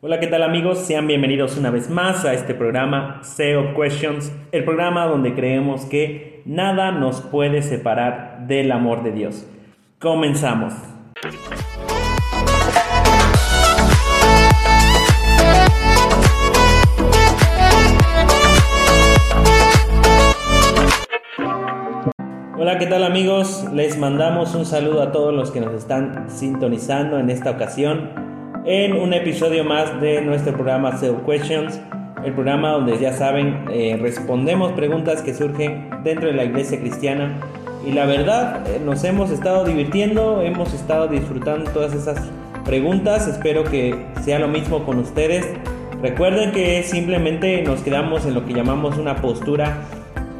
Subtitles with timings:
[0.00, 0.78] Hola, ¿qué tal amigos?
[0.78, 6.40] Sean bienvenidos una vez más a este programa SEO Questions, el programa donde creemos que
[6.44, 9.44] nada nos puede separar del amor de Dios.
[9.98, 10.72] Comenzamos.
[22.56, 23.66] Hola, ¿qué tal amigos?
[23.72, 28.27] Les mandamos un saludo a todos los que nos están sintonizando en esta ocasión
[28.70, 31.80] en un episodio más de nuestro programa SEO Questions,
[32.22, 37.40] el programa donde ya saben eh, respondemos preguntas que surgen dentro de la iglesia cristiana
[37.86, 42.28] y la verdad eh, nos hemos estado divirtiendo, hemos estado disfrutando todas esas
[42.66, 45.46] preguntas, espero que sea lo mismo con ustedes.
[46.02, 49.78] Recuerden que simplemente nos quedamos en lo que llamamos una postura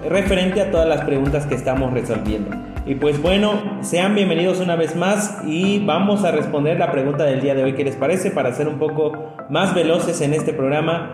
[0.06, 2.67] referente a todas las preguntas que estamos resolviendo.
[2.88, 7.42] Y pues bueno, sean bienvenidos una vez más y vamos a responder la pregunta del
[7.42, 8.30] día de hoy, ¿qué les parece?
[8.30, 11.12] Para ser un poco más veloces en este programa.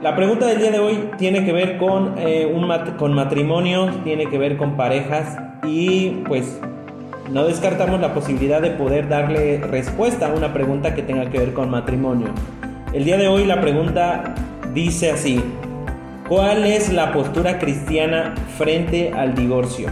[0.00, 4.24] La pregunta del día de hoy tiene que ver con, eh, un con matrimonio, tiene
[4.30, 6.58] que ver con parejas y pues
[7.30, 11.52] no descartamos la posibilidad de poder darle respuesta a una pregunta que tenga que ver
[11.52, 12.28] con matrimonio.
[12.94, 14.34] El día de hoy la pregunta
[14.72, 15.42] dice así,
[16.26, 19.90] ¿cuál es la postura cristiana frente al divorcio?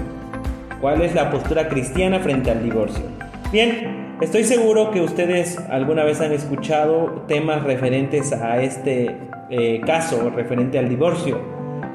[0.80, 3.04] ¿Cuál es la postura cristiana frente al divorcio?
[3.52, 9.14] Bien, estoy seguro que ustedes alguna vez han escuchado temas referentes a este
[9.50, 11.38] eh, caso, referente al divorcio.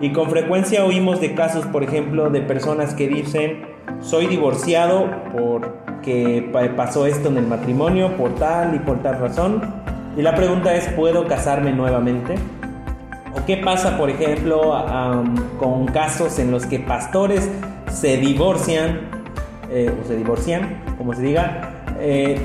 [0.01, 3.65] Y con frecuencia oímos de casos, por ejemplo, de personas que dicen,
[4.01, 9.61] soy divorciado porque pasó esto en el matrimonio, por tal y por tal razón.
[10.15, 12.35] Y la pregunta es, ¿puedo casarme nuevamente?
[13.35, 14.85] ¿O qué pasa, por ejemplo,
[15.57, 17.49] con casos en los que pastores
[17.95, 19.09] se divorcian,
[19.71, 22.37] eh, o se divorcian, como se diga, eh,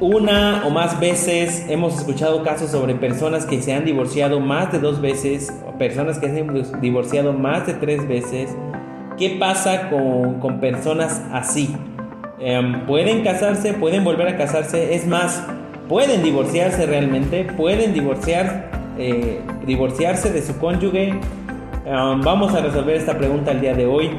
[0.00, 4.78] una o más veces hemos escuchado casos sobre personas que se han divorciado más de
[4.78, 8.54] dos veces, personas que se han divorciado más de tres veces.
[9.18, 11.74] ¿Qué pasa con, personas así?
[12.40, 13.72] Em, ¿Pueden casarse?
[13.74, 14.94] ¿Pueden volver a casarse?
[14.94, 15.44] Es más,
[15.88, 17.44] ¿pueden divorciarse realmente?
[17.56, 21.14] ¿Pueden divorciar, eh, divorciarse de su cónyuge?
[21.86, 24.10] Em, vamos a resolver esta pregunta el día de hoy.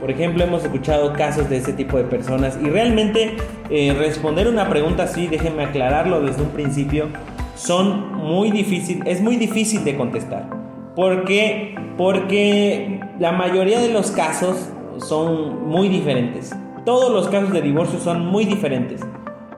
[0.00, 3.36] Por ejemplo, hemos escuchado casos de ese tipo de personas y realmente
[3.68, 7.08] eh, responder una pregunta así, déjenme aclararlo desde un principio,
[7.54, 10.48] son muy difícil, es muy difícil de contestar.
[10.96, 11.74] ¿Por qué?
[11.98, 16.50] Porque la mayoría de los casos son muy diferentes.
[16.86, 19.02] Todos los casos de divorcio son muy diferentes.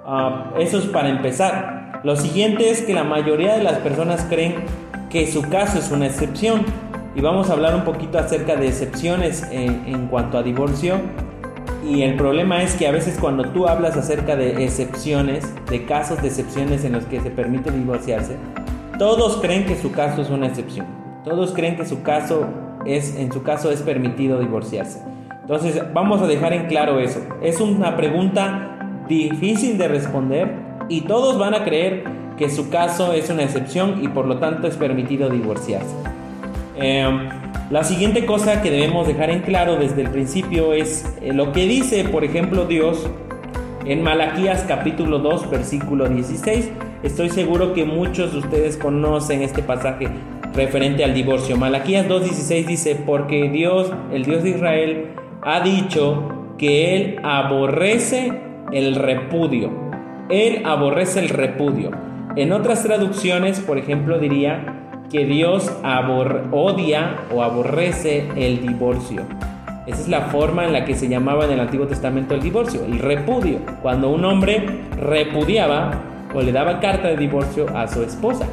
[0.05, 2.01] Ah, eso es para empezar.
[2.03, 4.57] Lo siguiente es que la mayoría de las personas creen
[5.09, 6.65] que su caso es una excepción
[7.15, 10.97] y vamos a hablar un poquito acerca de excepciones en, cuanto a divorcio.
[11.87, 16.23] Y el problema es que a veces cuando tú hablas acerca de excepciones, de casos
[16.23, 18.37] de excepciones en los que se permite divorciarse,
[18.99, 20.87] todos creen que su caso es una excepción.
[21.25, 22.47] Todos creen que su caso
[22.87, 25.03] es, en su caso es permitido divorciarse.
[25.43, 27.21] Entonces vamos a dejar en claro eso.
[27.43, 30.55] Es una pregunta difícil de responder
[30.89, 32.05] y todos van a creer
[32.37, 35.95] que su caso es una excepción y por lo tanto es permitido divorciarse.
[36.77, 37.29] Em,
[37.71, 41.67] la siguiente cosa que debemos dejar en claro desde el principio es eh, lo que
[41.67, 43.07] dice, por ejemplo, Dios
[43.85, 46.71] en Malaquías capítulo 2, versículo 16.
[47.03, 50.09] Estoy seguro que muchos de ustedes conocen este pasaje
[50.55, 51.57] referente al divorcio.
[51.57, 55.07] Malaquías 2.16 dice, porque Dios, el Dios de Israel,
[55.43, 58.33] ha dicho que Él aborrece
[58.71, 59.71] el repudio.
[60.29, 61.91] Él aborrece el repudio.
[62.37, 64.82] En otras traducciones, por ejemplo, diría,
[65.13, 65.71] que Dios
[66.51, 69.23] odia o aborrece el divorcio.
[69.87, 72.83] Esa es la forma en la que se llamaba en el Antiguo Testamento el divorcio,
[72.87, 74.65] el repudio, cuando un hombre
[74.97, 76.01] repudiaba
[76.35, 78.47] o le daba carta de divorcio a su esposa.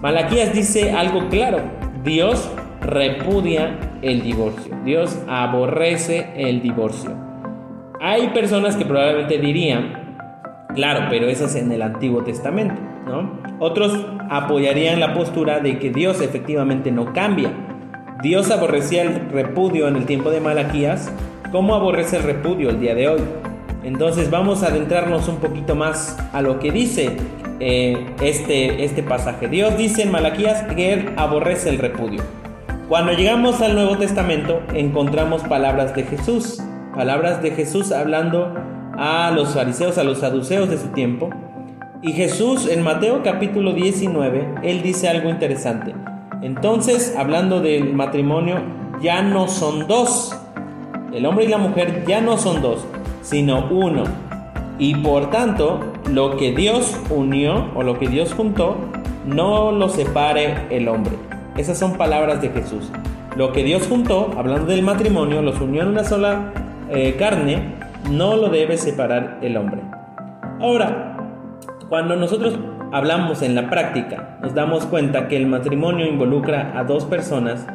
[0.00, 1.60] Malaquías dice algo claro,
[2.02, 7.12] Dios repudia el divorcio, Dios aborrece el divorcio.
[8.00, 10.16] Hay personas que probablemente dirían,
[10.74, 12.74] claro, pero eso es en el Antiguo Testamento.
[13.58, 17.52] Otros apoyarían la postura de que Dios efectivamente no cambia.
[18.22, 21.12] Dios aborrecía el repudio en el tiempo de Malaquías,
[21.50, 23.20] ¿cómo aborrece el repudio el día de hoy?
[23.82, 27.16] Entonces vamos a adentrarnos un poquito más a lo que dice
[27.58, 29.48] eh, este, este pasaje.
[29.48, 32.22] Dios dice en Malaquías que Él aborrece el repudio.
[32.88, 36.62] Cuando llegamos al Nuevo Testamento encontramos palabras de Jesús,
[36.94, 38.54] palabras de Jesús hablando
[38.96, 41.30] a los fariseos, a los saduceos de su tiempo,
[42.02, 45.94] y Jesús en Mateo capítulo 19, él dice algo interesante.
[46.42, 48.56] Entonces, hablando del matrimonio,
[49.00, 50.36] ya no son dos.
[51.12, 52.84] El hombre y la mujer ya no son dos,
[53.22, 54.02] sino uno.
[54.80, 55.78] Y por tanto,
[56.10, 58.78] lo que Dios unió o lo que Dios juntó,
[59.24, 61.12] no lo separe el hombre.
[61.56, 62.90] Esas son palabras de Jesús.
[63.36, 66.52] Lo que Dios juntó, hablando del matrimonio, los unió en una sola
[66.90, 67.74] eh, carne,
[68.10, 69.82] no lo debe separar el hombre.
[70.60, 71.11] Ahora,
[71.92, 72.58] cuando nosotros
[72.90, 77.66] hablamos en la práctica, nos damos cuenta que el matrimonio involucra a dos personas,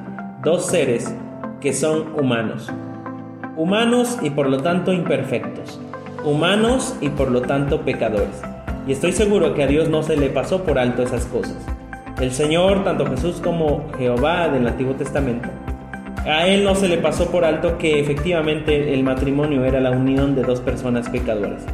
[0.43, 1.15] dos seres
[1.61, 2.67] que son humanos.
[3.55, 5.79] Humanos y por lo tanto imperfectos.
[6.25, 8.41] Humanos y por lo tanto pecadores.
[8.87, 11.63] Y estoy seguro que a Dios no se le pasó por alto esas cosas.
[12.19, 15.47] El Señor, tanto Jesús como Jehová del Antiguo Testamento,
[16.25, 20.33] a Él no se le pasó por alto que efectivamente el matrimonio era la unión
[20.33, 21.67] de dos personas pecadoras.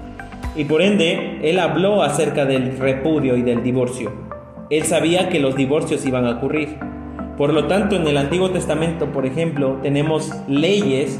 [0.57, 4.13] Y por ende, Él habló acerca del repudio y del divorcio.
[4.69, 6.77] Él sabía que los divorcios iban a ocurrir.
[7.37, 11.19] Por lo tanto, en el Antiguo Testamento, por ejemplo, tenemos leyes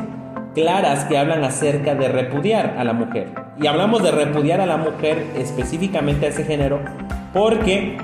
[0.56, 3.32] claras que hablan acerca de repudiar a la mujer.
[3.62, 6.80] Y hablamos de repudiar a la mujer específicamente a ese género
[7.34, 7.98] porque,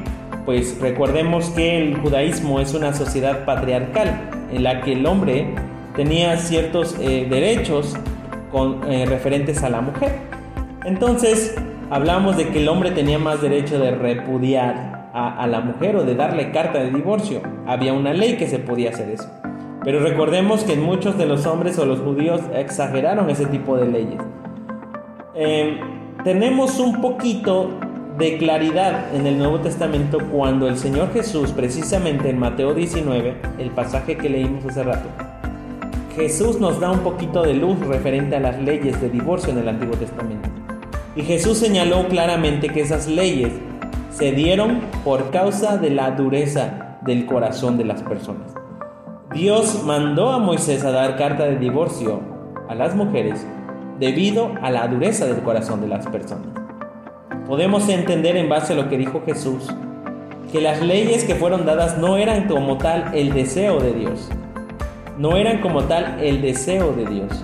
[0.43, 5.55] pues recordemos que el judaísmo es una sociedad patriarcal en la que el hombre
[5.95, 7.95] tenía ciertos eh, derechos
[8.51, 10.11] con, eh, referentes a la mujer.
[10.83, 11.55] Entonces,
[11.89, 16.15] hablamos de que el hombre tenía más derecho de repudiar a, la mujer o de
[16.15, 17.41] darle carta de divorcio.
[17.65, 19.29] Había una ley que se podía hacer eso.
[19.83, 24.21] Pero recordemos que muchos de los hombres o los judíos exageraron ese tipo de leyes.
[25.35, 25.79] Eh,
[26.23, 27.71] tenemos un poquito
[28.17, 33.71] de claridad en el Nuevo Testamento cuando el Señor Jesús, precisamente en Mateo 19, el
[33.71, 35.07] pasaje que leímos hace rato,
[36.15, 39.69] Jesús nos da un poquito de luz referente a las leyes de divorcio en el
[39.69, 40.48] Antiguo Testamento.
[41.19, 43.51] Y Jesús señaló claramente que esas leyes
[44.09, 48.53] se dieron por causa de la dureza del corazón de las personas.
[49.33, 52.21] Dios mandó a Moisés a dar carta de divorcio
[52.69, 53.45] a las mujeres
[53.99, 56.53] debido a la dureza del corazón de las personas.
[57.45, 59.67] Podemos entender en base a lo que dijo Jesús
[60.53, 64.29] que las leyes que fueron dadas no eran como tal el deseo de Dios,
[65.17, 67.43] no eran como tal el deseo de Dios,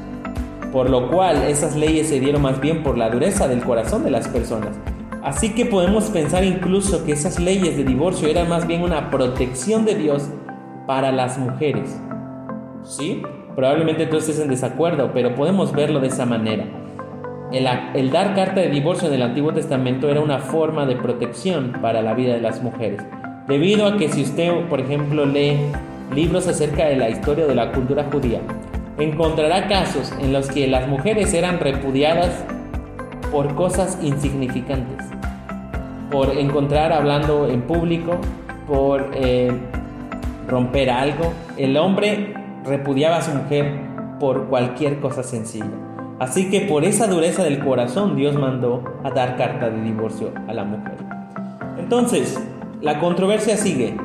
[0.72, 4.12] por lo cual esas leyes se dieron más bien por la dureza del corazón de
[4.12, 4.76] las personas.
[5.24, 9.84] Así que podemos pensar incluso que esas leyes de divorcio eran más bien una protección
[9.84, 10.30] de Dios
[10.86, 12.00] para las mujeres.
[12.84, 13.24] ¿Sí?
[13.56, 16.66] Probablemente tú estés en desacuerdo, pero podemos verlo de esa manera.
[17.52, 22.02] El, dar carta de divorcio en el Antiguo Testamento era una forma de protección para
[22.02, 23.02] la vida de las mujeres.
[23.48, 25.58] Debido a que si usted, por ejemplo, lee
[26.14, 28.42] libros acerca de la historia de la cultura judía,
[28.98, 32.32] encontrará casos en los que las mujeres eran repudiadas
[33.32, 35.06] por cosas insignificantes,
[36.12, 38.18] por encontrar hablando en público,
[38.68, 39.52] por eh,
[40.48, 41.34] romper algo.
[41.58, 42.34] El hombre
[42.64, 43.80] repudiaba a su mujer
[44.20, 45.72] por cualquier cosa sencilla.
[46.20, 50.54] Así que por esa dureza del corazón Dios mandó a dar carta de divorcio a
[50.54, 50.96] la mujer.
[51.78, 52.40] Entonces,
[52.82, 53.98] la controversia sigue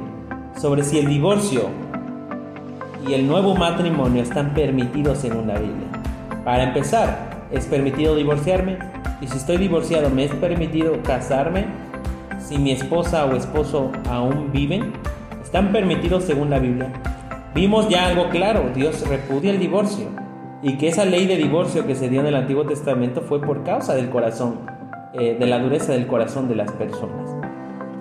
[0.61, 1.69] sobre si el divorcio
[3.07, 5.89] y el nuevo matrimonio están permitidos en una Biblia.
[6.45, 8.79] Para empezar, ¿es permitido divorciarme?
[9.21, 11.67] Y si estoy divorciado, ¿me es permitido casarme?
[12.39, 14.93] Si mi esposa o esposo aún viven,
[15.43, 16.93] están permitidos según la Biblia.
[17.55, 20.07] Vimos ya algo claro, Dios repudia el divorcio
[20.63, 23.65] y que esa ley de divorcio que se dio en el Antiguo Testamento fue por
[23.65, 24.61] causa del corazón,
[25.15, 27.31] eh, de la dureza del corazón de las personas.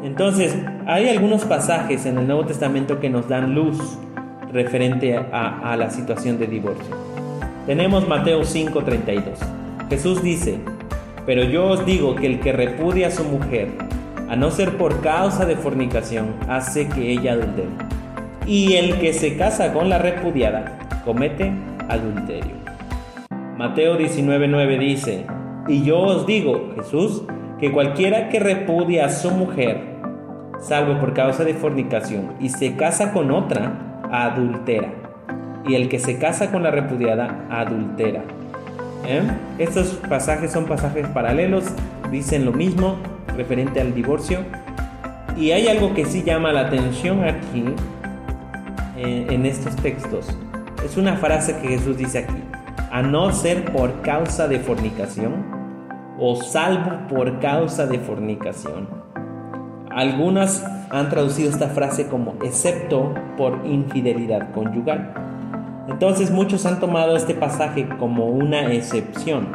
[0.03, 3.97] Entonces, hay algunos pasajes en el Nuevo Testamento que nos dan luz
[4.51, 6.95] referente a, la situación de divorcio.
[7.65, 9.37] Tenemos Mateo 5:32.
[9.89, 10.59] Jesús dice,
[11.25, 13.69] pero yo os digo que el que repudia a su mujer,
[14.29, 17.69] a no ser por causa de fornicación, hace que ella adultere.
[18.45, 21.51] Y el que se casa con la repudiada comete
[21.87, 22.55] adulterio.
[23.57, 25.25] Mateo 19:9 dice,
[25.67, 27.23] y yo os digo, Jesús,
[27.59, 29.81] que cualquiera que repudia a su mujer,
[30.59, 34.89] salvo por causa de fornicación, y se casa con otra, adultera.
[35.65, 38.23] Y el que se casa con la repudiada, adultera.
[39.05, 39.21] ¿Eh?
[39.57, 41.65] Estos pasajes son pasajes paralelos,
[42.11, 42.97] dicen lo mismo,
[43.35, 44.39] referente al divorcio.
[45.37, 47.65] Y hay algo que sí llama la atención aquí
[48.97, 50.27] eh, en estos textos.
[50.83, 52.41] Es una frase que Jesús dice aquí,
[52.91, 55.45] a no ser por causa de fornicación
[56.19, 59.08] o salvo por causa de fornicación.
[59.99, 65.13] Algunas han traducido esta frase como excepto por infidelidad conyugal.
[65.89, 69.49] Entonces muchos han tomado este pasaje como una excepción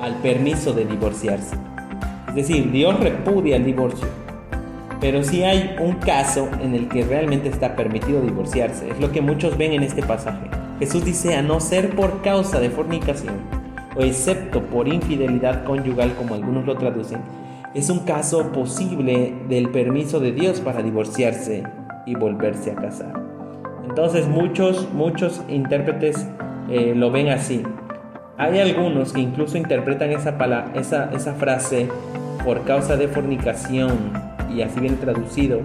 [0.00, 1.54] al permiso de divorciarse.
[2.28, 4.08] Es decir, Dios repudia el divorcio.
[5.02, 8.88] Pero si hay un caso en el que realmente está permitido divorciarse.
[8.88, 10.48] Es lo que muchos ven en este pasaje.
[10.78, 13.34] Jesús dice a no ser por causa de fornicación
[13.96, 17.45] o excepto por infidelidad conyugal como algunos lo traducen.
[17.74, 21.62] Es un caso posible del permiso de Dios para divorciarse
[22.06, 23.12] y volverse a casar.
[23.88, 26.26] Entonces muchos, muchos intérpretes
[26.70, 27.62] eh, lo ven así.
[28.38, 30.36] Hay algunos que incluso interpretan esa,
[30.74, 31.88] esa, esa frase
[32.44, 33.90] por causa de fornicación,
[34.54, 35.60] y así viene traducido,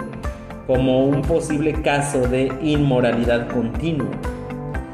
[0.68, 4.08] como un posible caso de inmoralidad continua.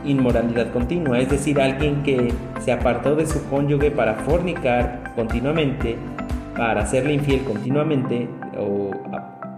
[0.04, 5.98] Inmoralidad continua, es decir, alguien que se apartó de su cónyuge para fornicar continuamente,
[6.58, 8.92] para hacerle infiel continuamente, o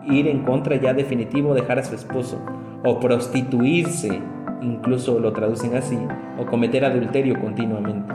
[0.05, 2.41] ir en contra ya definitivo, dejar a su esposo,
[2.83, 4.21] o prostituirse,
[4.61, 5.97] incluso lo traducen así,
[6.37, 8.13] o cometer adulterio continuamente.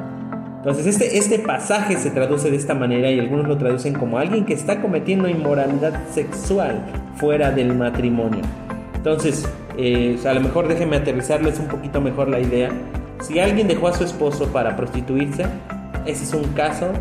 [0.59, 4.47] Entonces este, este pasaje se traduce de esta manera y algunos lo traducen como alguien
[4.47, 6.83] que está cometiendo inmoralidad sexual
[7.17, 8.41] fuera del matrimonio.
[8.95, 12.71] Entonces, eh, a lo mejor déjenme aterrizarles un poquito mejor la idea.
[13.21, 15.45] Si alguien dejó a su esposo para prostituirse,
[16.07, 16.93] ese es un caso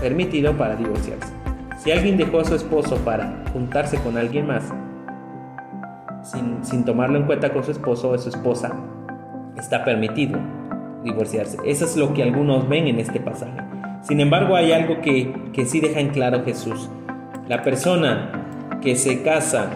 [0.00, 1.32] permitido para divorciarse.
[1.78, 4.64] Si alguien dejó a su esposo para juntarse con alguien más,
[6.22, 8.72] sin, sin tomarlo en cuenta con su esposo o su esposa,
[9.56, 10.38] está permitido
[11.04, 11.58] divorciarse.
[11.64, 13.58] Eso es lo que algunos ven en este pasaje.
[14.02, 16.88] Sin embargo, hay algo que, que sí deja en claro Jesús.
[17.48, 18.30] La persona
[18.80, 19.70] que se casa,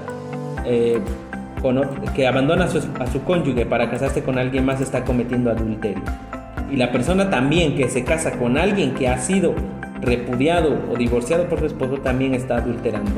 [0.64, 1.00] eh,
[1.62, 1.80] con,
[2.14, 6.02] que abandona a su, a su cónyuge para casarse con alguien más está cometiendo adulterio.
[6.70, 9.54] Y la persona también que se casa con alguien que ha sido
[10.00, 13.12] repudiado o divorciado por su esposo también está adulterando.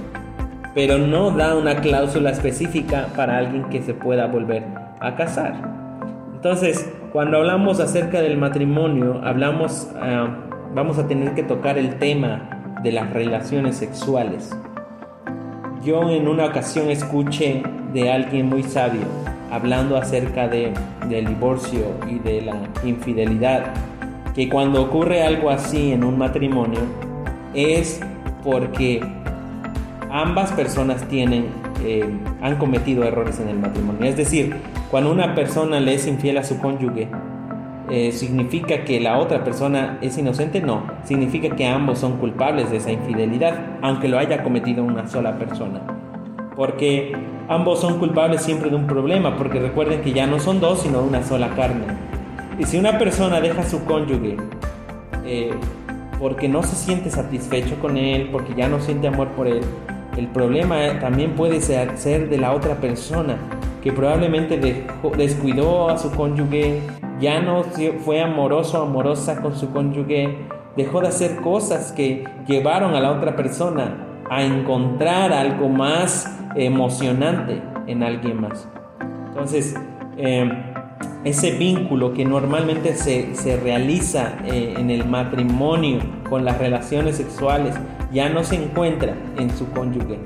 [0.74, 4.64] Pero no da una cláusula específica para alguien que se pueda volver
[5.00, 5.54] a casar.
[6.34, 10.28] Entonces, cuando hablamos acerca del matrimonio, hablamos, ah,
[10.74, 14.50] vamos a tener que tocar el tema de las relaciones sexuales.
[15.84, 17.62] Yo en una ocasión escuché
[17.92, 19.06] de alguien muy sabio
[19.52, 20.72] hablando acerca de,
[21.08, 23.74] del divorcio y de la infidelidad,
[24.34, 26.80] que cuando ocurre algo así en un matrimonio
[27.54, 28.00] es
[28.42, 29.00] porque
[30.10, 31.46] ambas personas tienen,
[31.84, 32.04] eh,
[32.40, 34.04] han cometido errores en el matrimonio.
[34.04, 34.56] Es decir,
[34.90, 37.08] cuando una persona le es infiel a su cónyuge,
[37.90, 40.60] eh, ¿significa que la otra persona es inocente?
[40.60, 45.38] No, significa que ambos son culpables de esa infidelidad, aunque lo haya cometido una sola
[45.38, 45.80] persona.
[46.56, 47.12] Porque
[47.48, 51.00] ambos son culpables siempre de un problema, porque recuerden que ya no son dos, sino
[51.02, 52.11] una sola carne.
[52.62, 54.36] Y si una persona deja a su cónyuge
[55.24, 55.50] eh,
[56.20, 59.62] porque no se siente satisfecho con él, porque ya no siente amor por él,
[60.16, 63.36] el problema también puede ser, ser de la otra persona
[63.82, 64.60] que probablemente
[65.16, 66.80] descuidó a su cónyuge,
[67.20, 67.64] ya no
[68.04, 70.38] fue amoroso o amorosa con su cónyuge,
[70.76, 77.60] dejó de hacer cosas que llevaron a la otra persona a encontrar algo más emocionante
[77.88, 78.68] en alguien más.
[79.30, 79.74] Entonces,
[80.16, 80.71] em,
[81.24, 87.74] ese vínculo que normalmente se, realiza eh, en el matrimonio con las relaciones sexuales
[88.12, 90.18] ya no se encuentra en su cónyuge,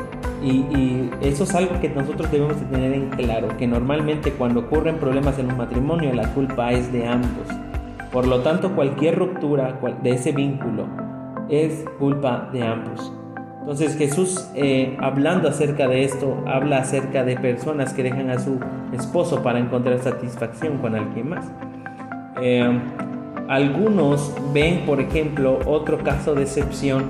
[0.43, 4.97] y, eso es algo que nosotros debemos de tener en claro, que normalmente cuando ocurren
[4.97, 7.49] problemas en un matrimonio la culpa es de ambos.
[8.12, 10.87] Por lo tanto, cualquier ruptura de ese vínculo
[11.49, 13.12] es culpa de ambos.
[13.66, 18.61] Entonces Jesús, eh, hablando acerca de esto, habla acerca de personas que dejan a su
[18.92, 21.46] esposo para encontrar satisfacción con alguien más.
[22.40, 22.64] Eh,
[23.49, 27.06] algunos ven, por ejemplo, otro caso de excepción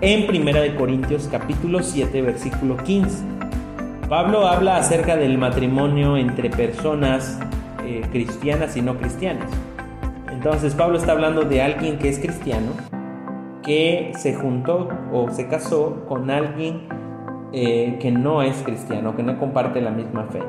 [0.00, 3.24] en 1 Corintios capítulo 7 versículo 15.
[4.08, 7.38] Pablo habla acerca del matrimonio entre personas
[7.84, 9.50] eh, cristianas y no cristianas.
[10.32, 12.72] Entonces Pablo está hablando de alguien que es cristiano,
[13.68, 16.88] que se juntó o se casó con alguien
[17.52, 20.40] eh, que no es cristiano, que no comparte la misma fe.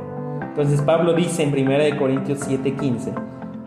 [0.42, 3.12] Entonces Pablo dice en 1 Corintios 7:15,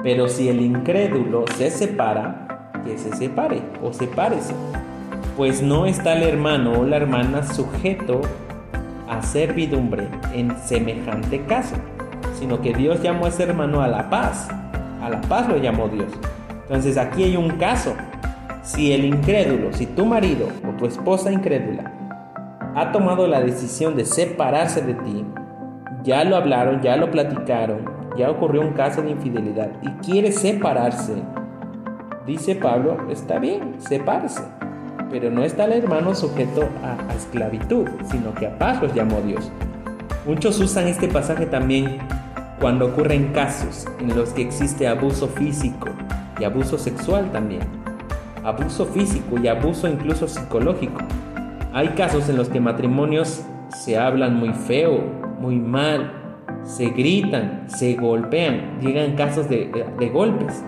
[0.02, 4.54] pero si el incrédulo se separa, que se separe o sepárese
[5.36, 8.22] pues no está el hermano o la hermana sujeto
[9.06, 11.76] a servidumbre en semejante caso,
[12.38, 14.48] sino que Dios llamó a ese hermano a la paz.
[15.02, 16.10] A la paz lo llamó Dios.
[16.62, 17.94] Entonces aquí hay un caso.
[18.62, 21.92] Si el incrédulo, si tu marido o tu esposa incrédula
[22.74, 25.24] ha tomado la decisión de separarse de ti,
[26.02, 27.84] ya lo hablaron, ya lo platicaron,
[28.16, 31.14] ya ocurrió un caso de infidelidad y quiere separarse,
[32.26, 34.42] dice Pablo, está bien, sepárese
[35.12, 39.52] pero no está el hermano sujeto a, esclavitud, sino que a paz los llamó Dios.
[40.26, 41.98] Muchos usan este pasaje también
[42.58, 45.88] cuando ocurren casos en los que existe abuso físico
[46.40, 47.81] y abuso sexual también.
[48.44, 51.00] Abuso físico y abuso incluso psicológico.
[51.72, 55.00] Hay casos en los que matrimonios se hablan muy feo,
[55.40, 56.12] muy mal,
[56.64, 60.62] se gritan, se golpean, llegan casos de, de golpes.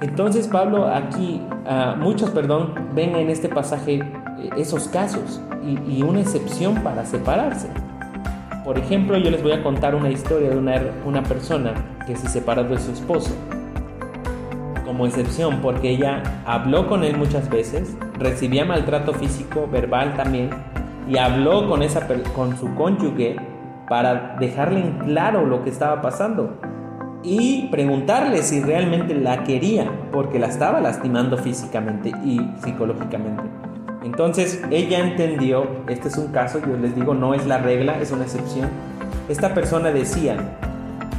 [0.00, 3.96] Entonces Pablo aquí, ah, muchos, perdón, ven en este pasaje
[4.38, 7.68] eh, esos casos y, y, una excepción para separarse.
[8.64, 11.74] Por ejemplo, yo les voy a contar una historia de una, una persona
[12.06, 13.34] que se separó de su esposo
[15.00, 20.50] como excepción porque ella habló con él muchas veces, recibía maltrato físico, verbal también,
[21.08, 23.36] y habló con, esa, con su cónyuge
[23.88, 26.60] para dejarle en claro lo que estaba pasando
[27.22, 33.42] y preguntarle si realmente la quería, porque la estaba lastimando físicamente y psicológicamente.
[34.04, 38.12] Entonces ella entendió, este es un caso, yo les digo, no es la regla, es
[38.12, 38.68] una excepción.
[39.30, 40.36] Esta persona decía,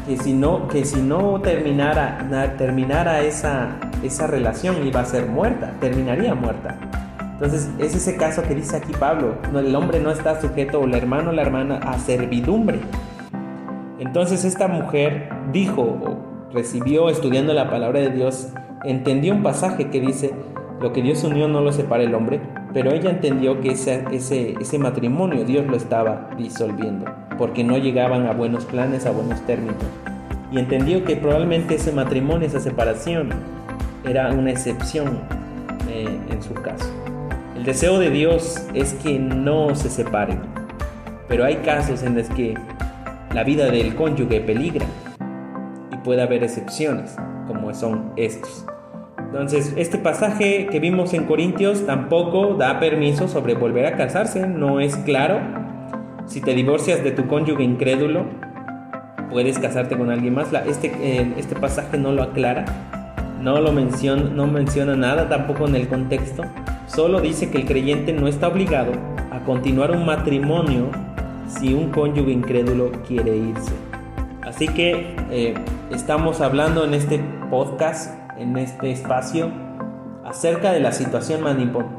[0.06, 5.74] que si no, que si no terminara, terminara esa, esa relación iba a ser muerta,
[5.80, 6.78] terminaría muerta.
[7.34, 10.94] Entonces es ese caso que dice aquí Pablo, el hombre no está sujeto, o el
[10.94, 12.80] hermano o la hermana, a servidumbre.
[14.00, 18.50] Entonces esta mujer dijo, o recibió estudiando la palabra de Dios,
[18.84, 20.34] entendió un pasaje que dice,
[20.80, 22.42] lo que Dios unió no lo separa el hombre,
[22.74, 27.06] pero ella entendió que ese, ese, ese matrimonio Dios lo estaba disolviendo
[27.38, 29.78] porque no llegaban a buenos planes, a buenos términos.
[30.52, 33.30] Y entendió que probablemente ese matrimonio, esa separación,
[34.06, 35.20] era una excepción
[35.90, 36.90] eh, en su caso.
[37.56, 40.40] El deseo de Dios es que no se separen,
[41.28, 42.56] pero hay casos en los que
[43.34, 44.86] la vida del cónyuge peligra
[45.92, 47.16] y puede haber excepciones,
[47.48, 48.66] como son estos.
[49.18, 54.82] Entonces, este pasaje que vimos en Corintios tampoco da permiso sobre volver a casarse, no
[54.82, 55.61] es claro
[56.32, 58.24] si te divorcias de tu cónyuge incrédulo,
[59.30, 60.48] puedes casarte con alguien más.
[60.66, 62.64] este, este pasaje no lo aclara,
[63.42, 66.44] no lo menciona, no menciona nada tampoco en el contexto.
[66.88, 68.94] Solo dice que el creyente no está obligado
[69.30, 70.90] a continuar un matrimonio
[71.48, 73.74] si un cónyuge incrédulo quiere irse.
[74.42, 75.54] Así que eh,
[75.92, 77.20] estamos hablando en este
[77.50, 79.52] podcast, en este espacio,
[80.24, 81.42] acerca de la situación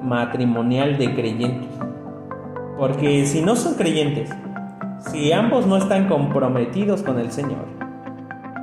[0.02, 1.81] matrimonial de creyentes.
[2.82, 4.28] Porque si no son creyentes,
[5.08, 7.64] si ambos no están comprometidos con el Señor,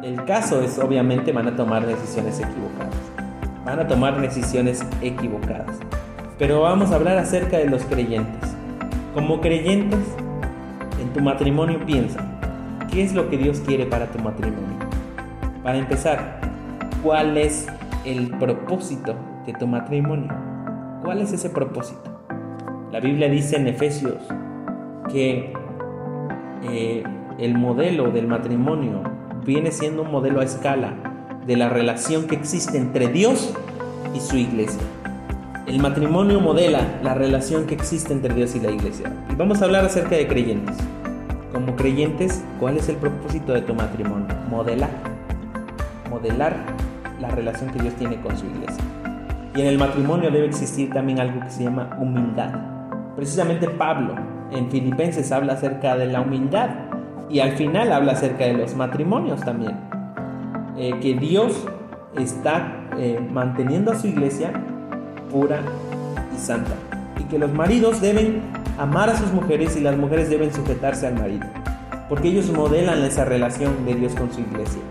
[0.03, 2.95] el caso es obviamente van a tomar decisiones equivocadas.
[3.63, 5.79] Van a tomar decisiones equivocadas.
[6.37, 8.53] Pero vamos a hablar acerca de los creyentes.
[9.13, 10.01] Como creyentes,
[11.01, 12.19] en tu matrimonio piensa,
[12.91, 14.79] ¿qué es lo que Dios quiere para tu matrimonio?
[15.63, 16.41] Para empezar,
[17.01, 17.67] ¿cuál es
[18.03, 19.15] el propósito
[19.45, 20.33] de tu matrimonio?
[21.05, 22.08] ¿Cuál es ese propósito?
[22.91, 24.17] La Biblia dice en Efesios
[25.11, 25.53] que
[26.63, 27.03] eh,
[27.37, 29.03] el modelo del matrimonio
[29.45, 30.95] viene siendo un modelo a escala
[31.45, 33.53] de la relación que existe entre Dios
[34.15, 34.81] y su iglesia.
[35.67, 39.13] El matrimonio modela la relación que existe entre Dios y la iglesia.
[39.31, 40.75] Y vamos a hablar acerca de creyentes.
[41.53, 44.27] Como creyentes, ¿cuál es el propósito de tu matrimonio?
[44.49, 44.89] Modelar.
[46.09, 46.55] Modelar
[47.21, 48.83] la relación que Dios tiene con su iglesia.
[49.55, 52.78] Y en el matrimonio debe existir también algo que se llama humildad.
[53.19, 54.15] Precisamente Pablo
[54.49, 56.69] en Filipenses habla acerca de la humildad
[57.29, 59.77] y al final habla acerca de los matrimonios también.
[60.77, 61.67] Eh, que Dios
[62.17, 64.53] está eh, manteniendo a su iglesia
[65.29, 65.59] pura
[66.33, 66.71] y santa.
[67.19, 68.39] Y que los maridos deben
[68.77, 71.45] amar a sus mujeres y las mujeres deben sujetarse al marido.
[72.07, 74.81] Porque ellos modelan esa relación de Dios con su iglesia.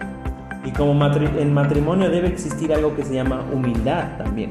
[0.66, 4.50] Y como en matrimonio debe existir algo que se llama humildad también.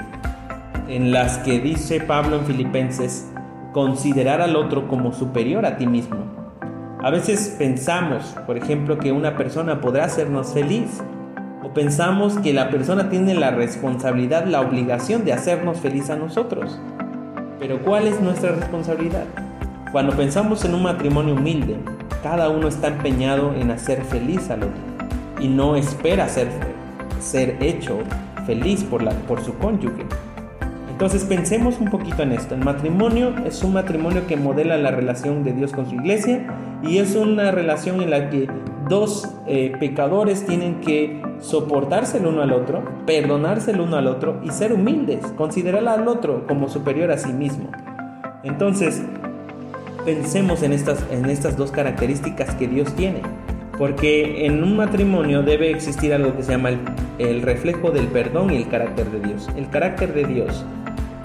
[0.87, 3.27] En las que dice Pablo en Filipenses,
[3.73, 6.17] considerar al otro como superior a ti mismo.
[7.01, 11.01] A veces pensamos, por ejemplo, que una persona podrá hacernos feliz
[11.63, 16.79] o pensamos que la persona tiene la responsabilidad, la obligación de hacernos feliz a nosotros.
[17.59, 19.25] Pero ¿cuál es nuestra responsabilidad?
[19.91, 21.77] Cuando pensamos en un matrimonio humilde,
[22.23, 24.81] cada uno está empeñado en hacer feliz al otro
[25.39, 26.47] y no espera ser,
[27.19, 27.99] ser hecho
[28.45, 30.05] feliz por, la, por su cónyuge.
[30.97, 32.55] Entonces pensemos un poquito en esto.
[32.55, 36.47] El matrimonio es un matrimonio que modela la relación de Dios con su iglesia
[36.81, 38.49] y es una relación en la que
[38.89, 44.41] dos eh, pecadores tienen que soportarse el uno al otro, perdonarse el uno al otro
[44.43, 47.69] y ser humildes, considerar al otro como superior a sí mismo.
[48.41, 49.03] Entonces,
[50.03, 53.21] pensemos en estas, en estas dos características que Dios tiene.
[53.77, 56.79] Porque en un matrimonio debe existir algo que se llama el,
[57.19, 59.47] el reflejo del perdón y el carácter de Dios.
[59.55, 60.65] El carácter de Dios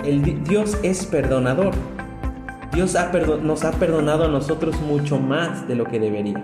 [0.04, 1.74] el Dios es perdonador.
[2.72, 2.96] Dios
[3.42, 6.42] nos ha perdonado a nosotros mucho más de lo que debería.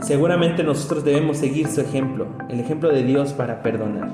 [0.00, 4.08] Seguramente nosotros debemos seguir su ejemplo, el ejemplo de Dios para perdonar.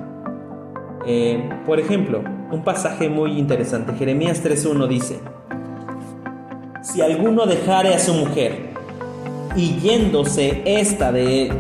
[1.07, 5.21] Eh, por ejemplo, un pasaje muy interesante, Jeremías 3.1 dice,
[6.81, 8.71] si alguno dejare a su mujer
[9.55, 11.53] y yéndose esta de él,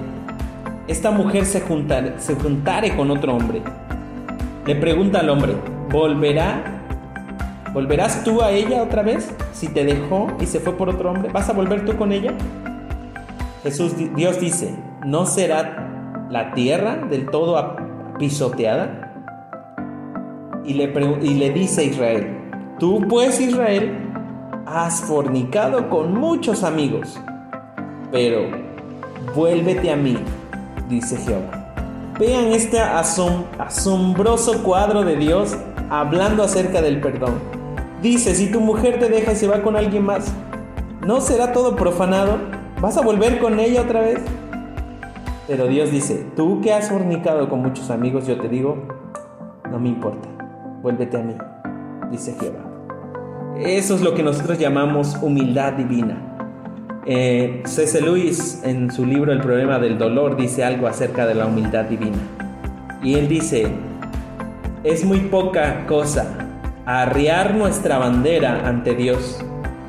[0.88, 1.62] esta mujer se
[2.18, 3.62] se juntare con otro hombre,
[4.66, 5.54] le pregunta al hombre,
[5.92, 6.82] ¿volverá
[7.72, 9.30] ¿Volverás tú a ella otra vez?
[9.54, 12.34] Si te dejó y se fue por otro hombre, ¿vas a volver tú con ella?
[13.62, 14.74] Jesús, Dios dice,
[15.06, 17.76] ¿no será la tierra del todo
[18.18, 19.14] pisoteada?
[20.66, 22.36] Y le, y le dice a Israel,
[22.78, 23.98] tú pues Israel,
[24.66, 27.18] has fornicado con muchos amigos,
[28.10, 28.50] pero
[29.34, 30.18] vuélvete a mí,
[30.90, 31.74] dice Jehová.
[32.18, 35.56] Vean este asombroso cuadro de Dios
[35.92, 37.34] hablando acerca del perdón.
[38.00, 40.32] Dice, si tu mujer te deja y se va con alguien más,
[41.06, 42.38] ¿no será todo profanado?
[42.80, 44.18] ¿Vas a volver con ella otra vez?
[45.46, 48.86] Pero Dios dice, tú que has fornicado con muchos amigos, yo te digo,
[49.70, 50.28] no me importa,
[50.80, 51.34] vuélvete a mí,
[52.10, 52.64] dice Jehová.
[53.58, 56.16] Eso es lo que nosotros llamamos humildad divina.
[57.04, 58.00] Eh, C.C.
[58.00, 62.16] Lewis en su libro El problema del dolor dice algo acerca de la humildad divina.
[63.02, 63.66] Y él dice,
[64.84, 66.26] es muy poca cosa
[66.86, 69.38] arriar nuestra bandera ante Dios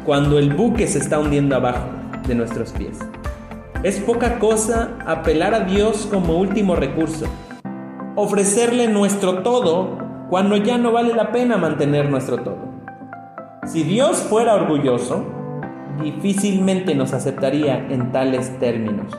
[0.05, 1.87] cuando el buque se está hundiendo abajo
[2.27, 2.99] de nuestros pies.
[3.81, 7.25] Es poca cosa apelar a Dios como último recurso,
[8.15, 9.97] ofrecerle nuestro todo
[10.29, 12.73] cuando ya no vale la pena mantener nuestro todo.
[13.65, 15.25] Si Dios fuera orgulloso,
[16.03, 19.11] difícilmente nos aceptaría en tales términos,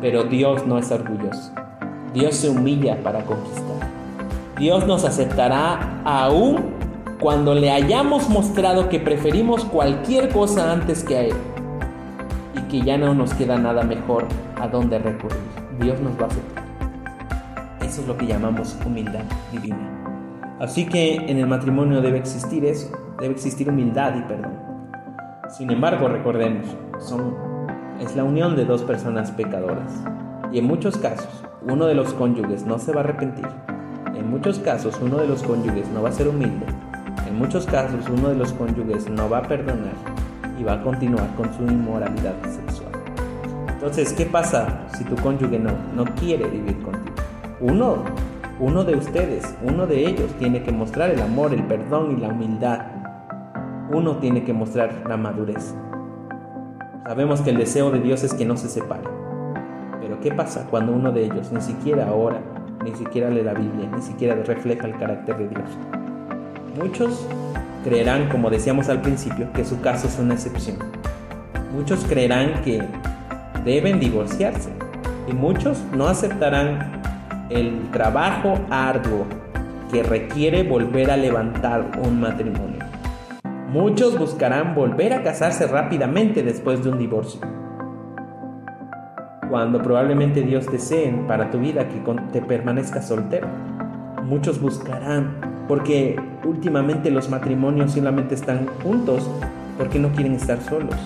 [0.00, 1.52] pero Dios no es orgulloso.
[2.14, 3.81] Dios se humilla para conquistar.
[4.58, 6.74] Dios nos aceptará aún
[7.20, 11.34] cuando le hayamos mostrado que preferimos cualquier cosa antes que a Él
[12.54, 14.26] y que ya no nos queda nada mejor
[14.60, 15.38] a dónde recurrir,
[15.80, 16.64] Dios nos va a aceptar.
[17.80, 19.88] Eso es lo que llamamos humildad divina.
[20.58, 24.58] Así que en el matrimonio debe existir eso, debe existir humildad y perdón.
[25.48, 26.66] Sin embargo, recordemos,
[28.00, 29.92] es la unión de dos personas pecadoras.
[30.52, 33.46] Y en muchos casos, uno de los cónyuges no se va a arrepentir.
[34.22, 36.64] En muchos casos, uno de los cónyuges no va a ser humilde
[37.32, 39.94] en muchos casos uno de los cónyuges no va a perdonar
[40.58, 42.92] y va a continuar con su inmoralidad sexual.
[43.68, 47.16] Entonces, ¿qué pasa si tu cónyuge no, no quiere vivir contigo?
[47.60, 48.04] Uno,
[48.60, 52.28] uno de ustedes, uno de ellos tiene que mostrar el amor, el perdón y la
[52.28, 52.80] humildad.
[53.90, 55.74] Uno tiene que mostrar la madurez.
[57.06, 59.08] Sabemos que el deseo de Dios es que no se separe.
[60.00, 62.42] Pero ¿qué pasa cuando uno de ellos ni siquiera ora,
[62.82, 65.68] ni siquiera lee la Biblia, ni siquiera refleja el carácter de Dios?
[66.76, 67.26] Muchos
[67.84, 70.78] creerán, como decíamos al principio, que su caso es una excepción.
[71.74, 72.82] Muchos creerán que
[73.64, 74.70] deben divorciarse
[75.28, 77.02] y muchos no aceptarán
[77.50, 79.26] el trabajo arduo
[79.90, 82.80] que requiere volver a levantar un matrimonio.
[83.68, 87.40] Muchos buscarán volver a casarse rápidamente después de un divorcio.
[89.52, 92.00] Cuando probablemente Dios desee para tu vida que
[92.32, 93.48] te permanezcas soltero.
[94.24, 99.30] Muchos buscarán porque últimamente los matrimonios solamente están juntos
[99.76, 100.96] porque no quieren estar solos.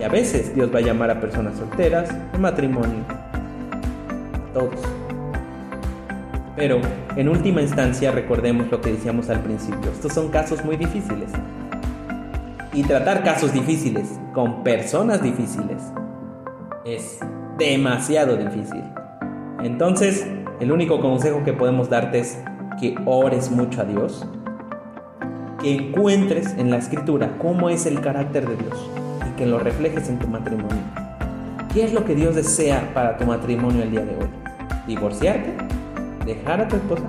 [0.00, 3.04] Y a veces Dios va a llamar a personas solteras en matrimonio.
[4.54, 4.80] todos.
[6.56, 6.80] Pero
[7.14, 9.90] en última instancia recordemos lo que decíamos al principio.
[9.90, 11.28] Estos son casos muy difíciles.
[12.72, 15.92] Y tratar casos difíciles con personas difíciles
[16.84, 17.18] es
[17.56, 18.82] demasiado difícil.
[19.62, 20.26] Entonces,
[20.60, 22.38] el único consejo que podemos darte es
[22.78, 24.26] que ores mucho a Dios,
[25.60, 28.90] que encuentres en la escritura cómo es el carácter de Dios
[29.26, 30.82] y que lo reflejes en tu matrimonio.
[31.72, 34.28] ¿Qué es lo que Dios desea para tu matrimonio el día de hoy?
[34.86, 35.54] ¿Divorciarte?
[36.26, 37.04] ¿Dejar a tu esposa?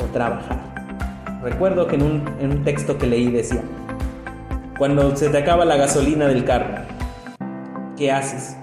[0.00, 0.60] ¿O trabajar?
[1.42, 3.62] Recuerdo que en un, en un texto que leí decía,
[4.76, 6.74] cuando se te acaba la gasolina del carro,
[7.96, 8.56] ¿qué haces?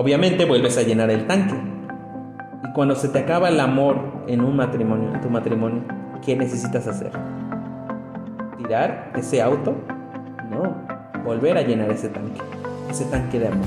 [0.00, 1.56] Obviamente vuelves a llenar el tanque.
[2.64, 5.82] Y cuando se te acaba el amor en un matrimonio, en tu matrimonio,
[6.24, 7.10] ¿qué necesitas hacer?
[8.56, 9.76] ¿Tirar ese auto?
[10.48, 10.74] No,
[11.22, 12.40] volver a llenar ese tanque,
[12.88, 13.66] ese tanque de amor.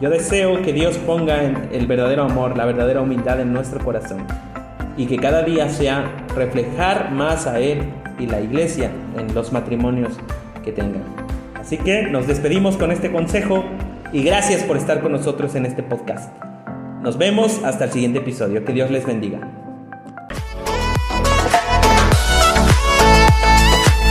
[0.00, 4.24] Yo deseo que Dios ponga el verdadero amor, la verdadera humildad en nuestro corazón
[4.96, 6.04] y que cada día sea
[6.36, 7.82] reflejar más a Él
[8.20, 10.16] y la iglesia en los matrimonios
[10.62, 11.02] que tengan.
[11.58, 13.64] Así que nos despedimos con este consejo
[14.12, 16.32] y gracias por estar con nosotros en este podcast.
[17.02, 18.64] Nos vemos hasta el siguiente episodio.
[18.64, 19.65] Que Dios les bendiga.